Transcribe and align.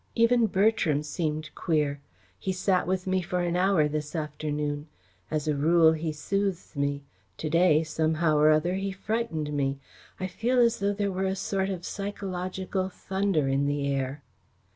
Even 0.15 0.47
Bertram 0.47 1.03
seemed 1.03 1.53
queer. 1.53 2.01
He 2.39 2.51
sat 2.51 2.87
with 2.87 3.05
me 3.05 3.21
for 3.21 3.41
an 3.41 3.55
hour 3.55 3.87
this 3.87 4.15
afternoon. 4.15 4.87
As 5.29 5.47
a 5.47 5.55
rule 5.55 5.91
he 5.91 6.11
soothes 6.11 6.75
me. 6.75 7.03
To 7.37 7.51
day, 7.51 7.83
somehow 7.83 8.35
or 8.37 8.49
other, 8.49 8.73
he 8.73 8.91
frightened 8.91 9.53
me. 9.53 9.77
I 10.19 10.25
feel 10.25 10.57
as 10.57 10.79
though 10.79 10.93
there 10.93 11.11
were 11.11 11.27
a 11.27 11.35
sort 11.35 11.69
of 11.69 11.85
psychological 11.85 12.89
thunder 12.89 13.47
in 13.47 13.67
the 13.67 13.85
air." 13.85 14.23